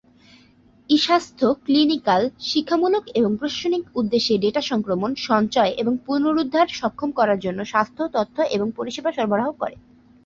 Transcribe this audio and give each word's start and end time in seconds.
ই-স্বাস্থ্য 0.89 1.47
clinical, 1.65 2.21
শিক্ষামূলক 2.41 3.03
এবং 3.13 3.31
প্রশাসনিক 3.37 3.83
উদ্দেশ্যে 3.95 4.35
ডেটা 4.37 4.61
সংক্রমণ, 4.61 5.11
সঞ্চয় 5.27 5.71
এবং 5.71 5.93
পুনরুদ্ধার 6.05 6.67
সক্ষম 6.71 7.09
করার 7.11 7.39
জন্য 7.39 7.59
স্বাস্থ্য 7.65 8.03
তথ্য 8.13 8.37
এবং 8.51 8.67
পরিষেবা 8.75 9.11
সরবরাহ 9.11 9.49
করে। 9.51 9.75